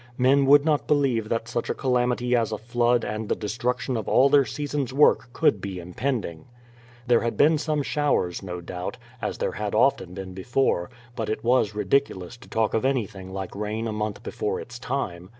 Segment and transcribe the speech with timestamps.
[0.17, 4.07] Men would not believe that such a calamity as a flood and the destruction of
[4.09, 6.45] all their season's work could be impending.
[7.05, 11.43] There had been some showers, no doubt, as there had often been before, but it
[11.43, 15.29] was ridiculous to talk of anything like rain a month before its time.